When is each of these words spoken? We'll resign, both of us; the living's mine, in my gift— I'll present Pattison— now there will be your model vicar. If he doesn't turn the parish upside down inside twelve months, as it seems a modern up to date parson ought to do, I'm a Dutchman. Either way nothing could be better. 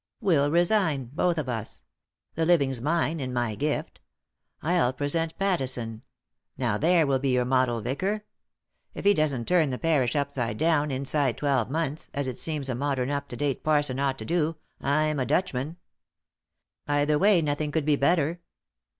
We'll 0.19 0.49
resign, 0.49 1.11
both 1.13 1.37
of 1.37 1.47
us; 1.47 1.83
the 2.33 2.43
living's 2.43 2.81
mine, 2.81 3.19
in 3.19 3.31
my 3.31 3.53
gift— 3.53 3.99
I'll 4.63 4.93
present 4.93 5.37
Pattison— 5.37 6.01
now 6.57 6.79
there 6.79 7.05
will 7.05 7.19
be 7.19 7.29
your 7.29 7.45
model 7.45 7.81
vicar. 7.81 8.23
If 8.95 9.05
he 9.05 9.13
doesn't 9.13 9.47
turn 9.47 9.69
the 9.69 9.77
parish 9.77 10.15
upside 10.15 10.57
down 10.57 10.89
inside 10.89 11.37
twelve 11.37 11.69
months, 11.69 12.09
as 12.15 12.27
it 12.27 12.39
seems 12.39 12.67
a 12.67 12.73
modern 12.73 13.11
up 13.11 13.27
to 13.27 13.35
date 13.37 13.63
parson 13.63 13.99
ought 13.99 14.17
to 14.17 14.25
do, 14.25 14.55
I'm 14.81 15.19
a 15.19 15.25
Dutchman. 15.27 15.77
Either 16.87 17.19
way 17.19 17.39
nothing 17.43 17.71
could 17.71 17.85
be 17.85 17.95
better. 17.95 18.41